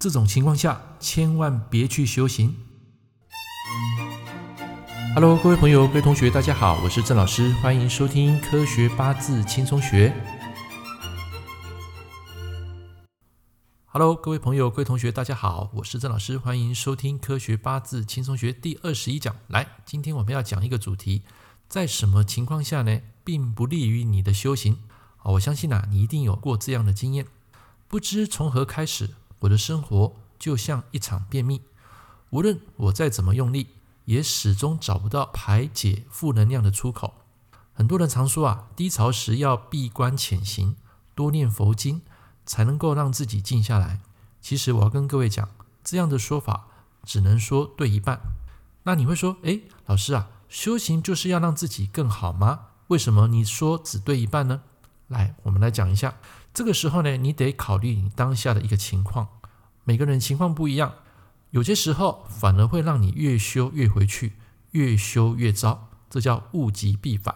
[0.00, 2.56] 这种情况下千万别去修行。
[5.14, 10.08] Hello，各位朋友、各位同学，大家好，我是郑老师，欢迎收听《科学八字轻松学》。
[13.84, 19.36] Hello，各位朋友、各位同学，大家好，我是郑老师，欢迎收听《科学八字轻松学》第二十一讲。
[19.48, 21.24] 来，今天我们要讲一个主题，
[21.68, 24.78] 在什么情况下呢，并不利于你的修行？
[25.18, 27.26] 啊，我相信啊，你一定有过这样的经验。
[27.86, 29.10] 不知从何开始，
[29.40, 31.62] 我的生活就像一场便秘，
[32.30, 33.68] 无论我再怎么用力，
[34.04, 37.14] 也始终找不到排解负能量的出口。
[37.72, 40.76] 很多人常说啊，低潮时要闭关潜行，
[41.14, 42.02] 多念佛经，
[42.44, 44.00] 才能够让自己静下来。
[44.40, 45.48] 其实我要跟各位讲，
[45.82, 46.66] 这样的说法
[47.04, 48.20] 只能说对一半。
[48.82, 52.66] 那你会说，诶，老师啊，修行就是要让自己更好吗？
[52.88, 54.62] 为什么你说只对一半呢？
[55.08, 56.14] 来，我们来讲一下。
[56.52, 59.28] 这个时候呢，你得考虑你当下的一个情况，
[59.84, 60.94] 每个人情况不一样，
[61.50, 64.32] 有些时候反而会让你越修越回去，
[64.72, 67.34] 越修越糟，这叫物极必反。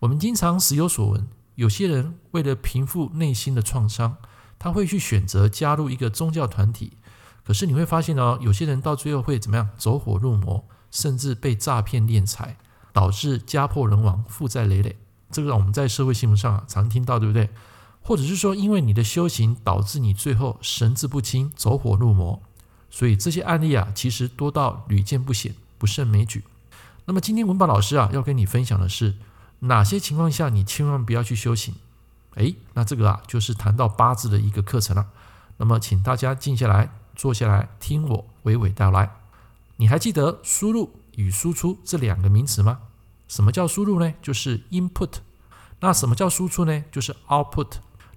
[0.00, 4.16] 我们经常时有所闻，有些人为了平复内心的创伤，
[4.58, 6.98] 他会去选择加入一个宗教团体，
[7.44, 9.70] 可是你会发现哦，有些人到最后会怎么样？
[9.78, 12.58] 走火入魔，甚至被诈骗敛财，
[12.92, 14.98] 导致家破人亡、负债累累。
[15.30, 17.48] 这个我们在社会新闻上啊常听到，对不对？
[18.06, 22.42] 或者是说，因为你的修行导致你最后神志不清、走火入魔，
[22.90, 26.44] 所以这些案例啊，其实多到屡见不鲜，不胜枚举。
[27.06, 29.14] 那么今天文宝老师啊，要跟你分享的是
[29.60, 31.74] 哪些情况下你千万不要去修行？
[32.34, 35.06] 诶，那这个啊，就是谈到八字的一个课程了。
[35.56, 39.10] 那么请大家静下来，坐下来，听我娓娓道来。
[39.76, 42.80] 你还记得输入与输出这两个名词吗？
[43.28, 44.12] 什么叫输入呢？
[44.20, 45.14] 就是 input。
[45.80, 46.84] 那什么叫输出呢？
[46.92, 47.68] 就是 output。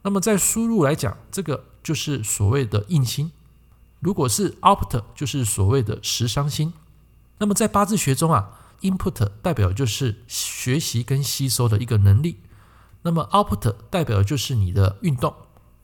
[0.03, 3.31] 那么在输入来讲，这个就是所谓的印星；
[3.99, 6.73] 如果是 output，就是所谓的食伤星。
[7.39, 8.49] 那么在八字学中啊
[8.81, 12.37] ，input 代表就是学习跟吸收的一个能力，
[13.01, 15.33] 那么 output 代表就是你的运动、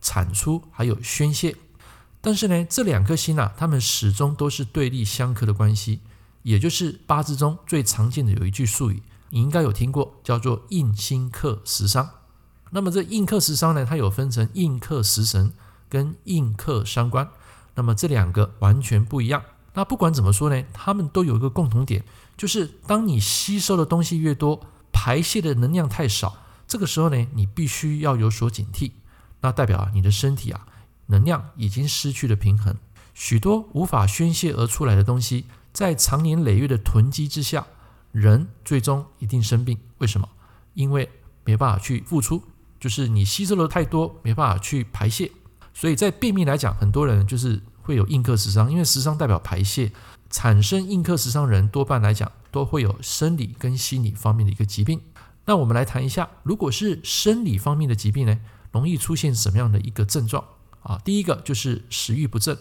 [0.01, 1.55] 产出还有宣泄。
[2.21, 5.99] 但是呢，这两颗星啊，它们始终都是对立相克的关系，
[6.43, 12.09] 也就是八字中最常见的有一句术语，你应该有听过，叫做印星克食伤。
[12.73, 15.53] 那么这印克食伤呢，它有分成印克食神
[15.87, 17.29] 跟印克伤官，
[17.75, 19.43] 那么这两个完全不一样。
[19.75, 22.03] 那不管怎么说呢，他们都有一个共同点，
[22.35, 24.59] 就是当你吸收的东西越多，
[24.91, 26.35] 排泄的能量太少，
[26.67, 28.93] 这个时候呢，你必须要有所警惕。
[29.41, 30.65] 那代表啊，你的身体啊，
[31.07, 32.75] 能量已经失去了平衡，
[33.13, 37.67] 许多无法宣泄而出来的东西，在长年累月的囤积之下，
[38.11, 39.77] 人最终一定生病。
[39.99, 40.27] 为什么？
[40.73, 41.09] 因为
[41.43, 42.41] 没办法去付出。
[42.83, 45.31] 就是你吸收的太多，没办法去排泄，
[45.73, 49.89] 所以在便秘来讲，很多人就是会有印克食伤，因为食伤代表排泄，
[50.29, 54.99] 产生印克食伤人多半来讲都会有生理跟心理方面的一个疾病。
[55.45, 58.37] 那我们来谈一下，如果是生理方面的疾病呢，
[58.73, 60.43] 容易出现什么样的一个症状
[60.81, 60.99] 啊？
[61.05, 62.57] 第一个就是食欲不振，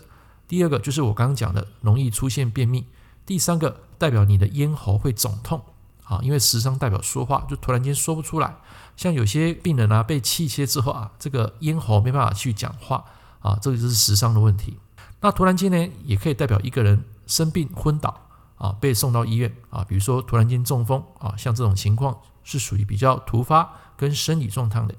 [0.47, 2.87] 第二个就是我刚刚讲的容易出现便秘，
[3.27, 5.65] 第三个代表你的咽喉会肿痛。
[6.13, 8.55] 啊，因为食伤代表说话，就突然间说不出来。
[8.97, 13.05] 像有些病人啊，被气切之后啊，这个咽喉没办法去讲话
[13.41, 14.77] 啊，这个就是食伤的问题。
[15.23, 18.21] 那突然间呢，也可以代表一个人生病昏倒
[18.57, 24.95] 啊，被送到医院啊，比如说突然间中风啊，像这种情况是属于比较突发跟生理状态的。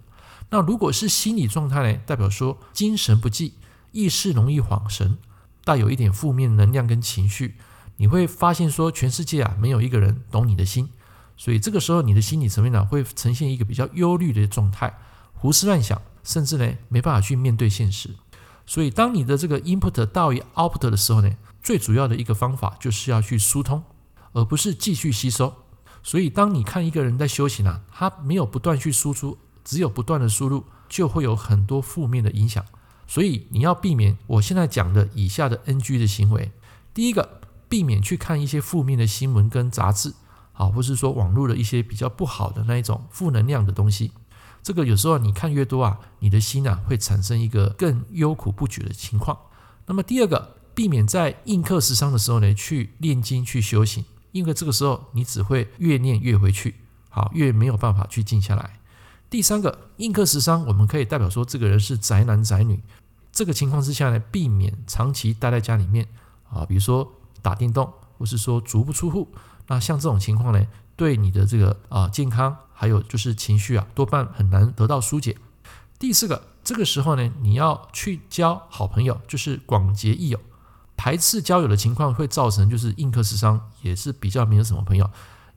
[0.50, 3.54] 那如果是心理状态呢，代表说精神不济，
[3.92, 5.18] 意识容易恍神，
[5.64, 7.58] 带有一点负面能量跟情绪。
[7.98, 10.90] 你会发现说，全世界啊，没有一个人懂你的心。
[11.36, 14.98] 所以这个时候，你的心理层面呢，会呈现一个比较忧虑的状态，
[15.34, 18.12] 胡思乱想，甚至呢没办法去面对现实。
[18.66, 21.30] 所以，当你的这个 input 大于 output 的时候呢，
[21.62, 23.84] 最主要的一个方法就是要去疏通，
[24.32, 25.54] 而不是继续吸收。
[26.02, 32.64] 所以，当你看一个人在修行啊，他没有不断去输出，只有不断的输入，就会有很多负面的影响。
[33.06, 36.52] 所以，你要避免我现在讲的以下的 NG 的行为。
[36.94, 40.14] 第一个，避免去看一些负面的新闻跟杂志。
[40.54, 44.12] 啊，或是说网络的一些比较不好的那一种负能量的东西，
[44.62, 49.38] 这个有时候你看越多啊，你的心啊会产生一个更忧苦不绝的情况。
[49.86, 56.76] 那么第二个，避免在印克时伤的时候呢，去念经去修行，因为这个时候你只会越念越回去，
[57.10, 58.80] 好，越没有办法去静下来。
[59.30, 62.82] 第三个，印克时伤，我们可以代表说这个人是宅男宅女，
[63.32, 66.08] 这个情况之下呢，避免长期待在家里面
[66.50, 67.12] 啊，比如说
[67.42, 69.28] 打电动，或是说足不出户。
[69.68, 70.66] 那像这种情况呢，
[70.96, 75.38] 对你的这个啊健康，还有就是情绪啊，多半很难得到疏解。
[75.98, 80.40] 第四个，这个时候呢，你要去交好朋友，就是广结益友。
[80.96, 85.10] 排斥交友的情况会造成就是印克食伤，也是比较没有什么朋友。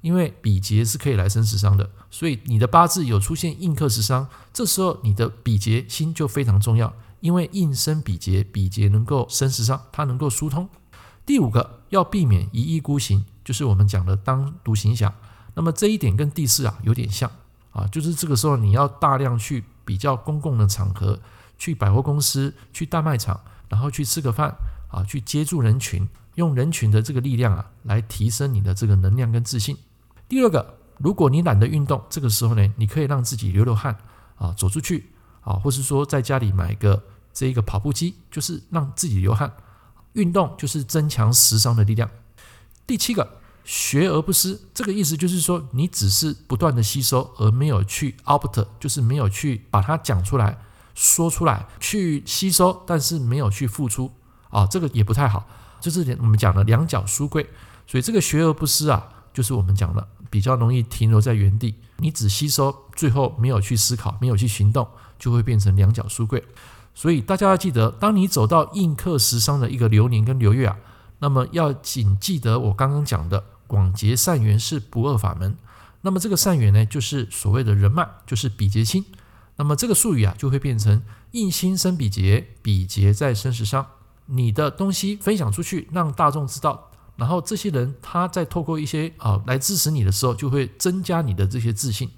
[0.03, 6.93] 因为比劫是可以来生食伤的，所以你的八字有出现印克食伤，这时候你的比劫心就非常重要。
[7.21, 10.69] 因为印生比劫，比劫能够生食伤，它能够疏通。
[11.25, 15.15] 第五个要避免一意孤行，就是我们讲的当独行侠。
[15.55, 17.31] 那么这一点跟第四啊有点像
[17.71, 21.17] 啊，就是这个时候你要大量去比较公共的场合，
[21.57, 24.53] 去百货公司、去大卖场，然后去吃个饭
[24.91, 29.79] 啊，去接触人群，用人群的这个力量啊来提升你的这个能量跟自信。
[30.29, 33.97] 第二个，如果你懒得运动，这个时候呢，你可以让自己流流汗
[34.37, 35.07] 啊，走出去
[35.43, 37.01] 啊，或是说在家里买个
[37.33, 39.53] 这一个跑步机，就是让自己流汗。
[40.15, 42.11] 运动就是增强时伤的力量。
[42.87, 43.39] 第七个。
[43.69, 50.57] 学而不思，这个意思就是说，你只是不断的吸收，而没有去 output，就是没有去把它讲出来、
[50.95, 54.13] 说出来，去吸收，但是没有去付出
[54.51, 55.45] 啊，这个也不太好。
[55.81, 57.45] 就是我们讲的两脚书柜，
[57.89, 61.75] 所以这个学而不思啊，就是我们讲的比较容易停留在原地。
[61.97, 64.87] 你只吸收，最后没有去思考，没有去行动，
[65.19, 66.41] 就会变成两脚书柜。
[66.95, 70.77] 所以大家要记得，当你走到印克食伤的一个流年跟流月啊，
[71.19, 73.45] 那么要谨记得我刚刚讲的。
[73.69, 75.57] 广结善缘是不二法门，
[76.03, 79.05] 那么这个善缘呢，就是所谓的人脉，就是比劫亲。
[79.57, 81.03] 那么这个术语啊，就会变成
[81.33, 83.85] 印心生比劫，比劫再生食伤。
[84.27, 92.09] 你的东西分享出去，让大众知道，然后这些人他在透过一些啊来支持你的时候，就会增加你的这些自信。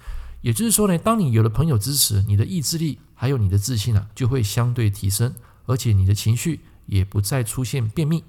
[0.41, 5.33] 也就是说呢，当你有了朋友支持，你的意志力还有你的自信啊，就会相对提升，
[5.65, 8.23] 而且你的情绪也不再出现便秘。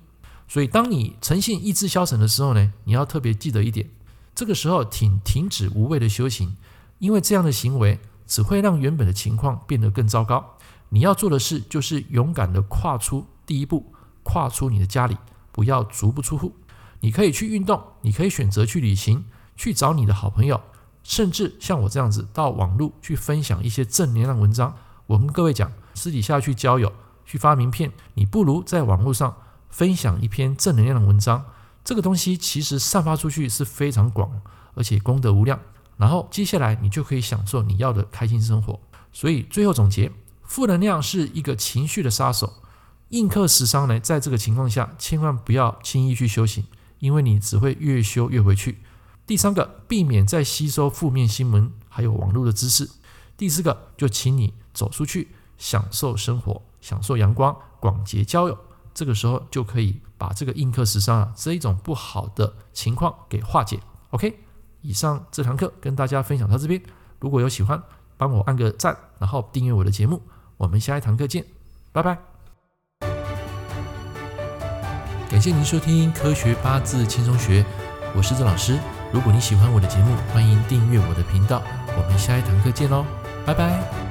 [0.52, 3.88] 所以，当你呈现意志消沉的时候呢，你要特别记得一点，
[4.34, 6.56] 这个时候请停止无谓的修行，
[6.98, 10.56] 因为这样的行为只会让原本的情况变得更糟糕。
[10.88, 13.92] 你要做的事就是勇敢地跨出第一步，
[14.24, 15.16] 跨出你的家里，
[15.52, 16.52] 不要足不出户。
[16.98, 20.60] 你可以去运动，你可以选择去旅行，去找你的好朋友，
[21.04, 24.74] 甚至像我这样子到网络去分享一些正能量文章。
[25.06, 26.92] 我跟各位讲，私底下去交友，
[27.24, 29.36] 去发名片，你不如在网络上。
[29.70, 31.44] 分享一篇正能量的文章，
[31.82, 34.42] 这个东西其实散发出去是非常广，
[34.74, 35.58] 而且功德无量。
[35.96, 38.78] 然后接下来你就可以享受你要的开心生活。
[39.12, 40.10] 所以最后总结，
[40.42, 42.52] 负能量是一个情绪的杀手。
[43.10, 46.64] 印克时伤呢，在这个情况下，千万不要轻易去修行，
[47.00, 48.78] 因为你只会越修越回去。
[49.26, 52.88] 第三个，避免再吸收负面新闻还有网络的知识。
[53.36, 55.28] 第四个，就请你走出去，
[55.58, 58.56] 享受生活，享受阳光，广结交友。
[58.92, 63.80] 这个时候就可以把这个印克时伤啊这一种不好的情况给化解。
[64.10, 64.38] OK，
[64.82, 66.80] 以上这堂课跟大家分享到这边。
[67.18, 67.82] 如果有喜欢，
[68.16, 70.20] 帮我按个赞，然后订阅我的节目。
[70.56, 71.44] 我们下一堂课见，
[71.92, 72.18] 拜拜。
[75.30, 77.62] 感谢您收听《科学八字轻松学》，
[78.16, 78.78] 我是郑老师。
[79.12, 81.62] 如果你喜欢我的节目，欢迎订阅我的频道。
[81.96, 83.04] 我们下一堂课见喽，
[83.46, 84.09] 拜拜。